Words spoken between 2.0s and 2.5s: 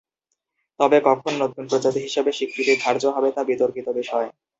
হিসাবে